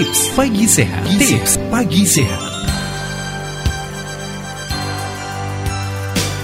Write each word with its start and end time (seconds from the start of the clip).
Tips 0.00 0.32
Pagi 0.32 0.64
Sehat. 0.64 1.04
Tips 1.20 1.60
Pagi 1.68 2.08
Sehat. 2.08 2.40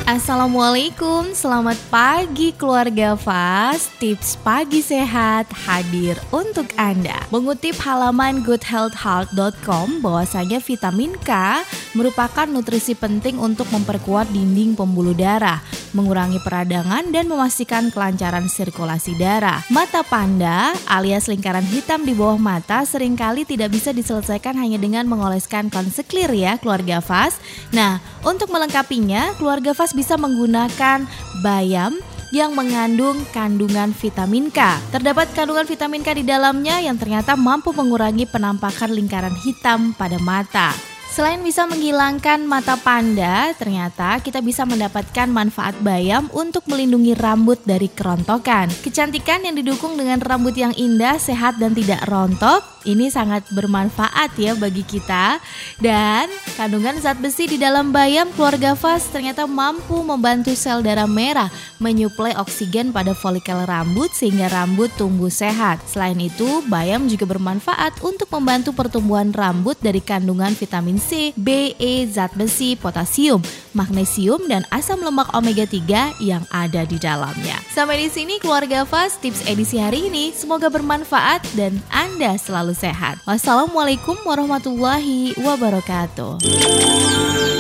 Assalamualaikum, 0.05 1.33
selamat 1.33 1.81
pagi 1.89 2.53
keluarga 2.53 3.17
Fast 3.17 3.97
Tips 3.97 4.37
pagi 4.45 4.85
sehat 4.85 5.49
hadir 5.65 6.21
untuk 6.37 6.69
Anda 6.77 7.17
Mengutip 7.33 7.81
halaman 7.81 8.45
goodhealthheart.com 8.45 10.05
bahwasanya 10.05 10.61
vitamin 10.61 11.17
K 11.25 11.65
merupakan 11.97 12.45
nutrisi 12.45 12.93
penting 12.93 13.41
untuk 13.41 13.73
memperkuat 13.73 14.37
dinding 14.37 14.77
pembuluh 14.77 15.17
darah 15.17 15.65
mengurangi 15.93 16.43
peradangan 16.43 17.13
dan 17.13 17.31
memastikan 17.31 17.93
kelancaran 17.93 18.49
sirkulasi 18.51 19.15
darah. 19.21 19.63
Mata 19.69 20.03
panda 20.03 20.75
alias 20.89 21.31
lingkaran 21.31 21.67
hitam 21.69 22.03
di 22.03 22.17
bawah 22.17 22.41
mata 22.41 22.83
sering 22.89 23.15
kali 23.15 23.45
tidak 23.45 23.75
bisa 23.75 23.93
diselesaikan 23.95 24.57
hanya 24.57 24.81
dengan 24.81 25.05
mengoleskan 25.07 25.69
konseklir 25.69 26.31
ya 26.33 26.57
keluarga 26.59 26.99
Fast. 26.99 27.39
Nah, 27.71 28.01
untuk 28.25 28.51
melengkapinya, 28.51 29.37
keluarga 29.37 29.77
Fast 29.77 29.95
bisa 29.95 30.17
menggunakan 30.17 31.05
bayam 31.45 31.99
yang 32.35 32.59
mengandung 32.59 33.23
kandungan 33.31 33.95
vitamin 33.95 34.51
K. 34.51 34.59
Terdapat 34.91 35.31
kandungan 35.31 35.69
vitamin 35.69 36.03
K 36.03 36.19
di 36.19 36.25
dalamnya 36.27 36.83
yang 36.83 36.99
ternyata 36.99 37.39
mampu 37.39 37.71
mengurangi 37.71 38.27
penampakan 38.27 38.91
lingkaran 38.91 39.35
hitam 39.47 39.95
pada 39.95 40.19
mata. 40.19 40.96
Selain 41.17 41.41
bisa 41.41 41.65
menghilangkan 41.65 42.45
mata 42.45 42.77
panda, 42.77 43.49
ternyata 43.57 44.21
kita 44.21 44.45
bisa 44.45 44.69
mendapatkan 44.69 45.25
manfaat 45.33 45.73
bayam 45.81 46.29
untuk 46.37 46.69
melindungi 46.69 47.17
rambut 47.17 47.57
dari 47.65 47.89
kerontokan. 47.89 48.69
Kecantikan 48.85 49.41
yang 49.41 49.57
didukung 49.57 49.97
dengan 49.97 50.21
rambut 50.21 50.53
yang 50.53 50.77
indah, 50.77 51.17
sehat 51.17 51.57
dan 51.57 51.73
tidak 51.73 52.05
rontok 52.05 52.76
ini 52.87 53.11
sangat 53.11 53.43
bermanfaat 53.51 54.33
ya 54.39 54.55
bagi 54.55 54.87
kita. 54.87 55.43
Dan 55.83 56.31
kandungan 56.55 56.97
zat 57.03 57.19
besi 57.19 57.51
di 57.51 57.59
dalam 57.59 57.91
bayam 57.91 58.31
keluarga 58.39 58.79
Fas 58.79 59.11
ternyata 59.11 59.45
mampu 59.45 60.01
membantu 60.07 60.55
sel 60.55 60.81
darah 60.81 61.11
merah 61.11 61.51
menyuplai 61.83 62.33
oksigen 62.39 62.95
pada 62.95 63.13
folikel 63.13 63.67
rambut 63.67 64.09
sehingga 64.15 64.49
rambut 64.49 64.89
tumbuh 64.95 65.29
sehat. 65.29 65.83
Selain 65.91 66.17
itu, 66.17 66.63
bayam 66.71 67.11
juga 67.11 67.27
bermanfaat 67.27 68.01
untuk 68.07 68.31
membantu 68.33 68.73
pertumbuhan 68.73 69.35
rambut 69.35 69.77
dari 69.83 69.99
kandungan 69.99 70.55
vitamin 70.55 70.97
C, 71.03 71.35
B, 71.35 71.75
E, 71.77 72.07
zat 72.07 72.33
besi, 72.39 72.79
potasium, 72.79 73.43
magnesium, 73.77 74.49
dan 74.49 74.65
asam 74.73 75.05
lemak 75.05 75.29
omega 75.37 75.69
3 75.69 76.17
yang 76.25 76.49
ada 76.49 76.89
di 76.89 76.97
dalamnya. 76.97 77.61
Sampai 77.69 78.01
di 78.01 78.09
sini 78.09 78.41
keluarga 78.41 78.89
Fas 78.89 79.21
tips 79.21 79.45
edisi 79.45 79.77
hari 79.77 80.09
ini 80.09 80.33
semoga 80.33 80.73
bermanfaat 80.73 81.45
dan 81.53 81.77
Anda 81.93 82.41
selalu 82.41 82.73
sehat. 82.73 83.21
Wassalamualaikum 83.29 84.17
warahmatullahi 84.25 85.37
wabarakatuh. 85.37 86.41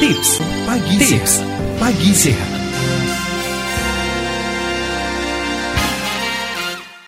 Tips 0.01 0.31
Pagi 0.65 0.97
Tips 0.97 1.35
Pagi 1.77 2.13
Sehat. 2.17 2.56